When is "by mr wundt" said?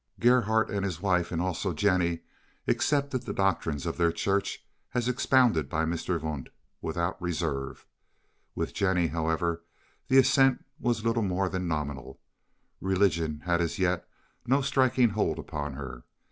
5.69-6.49